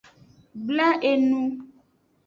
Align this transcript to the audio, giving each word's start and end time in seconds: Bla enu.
Bla 0.65 0.87
enu. 1.11 1.41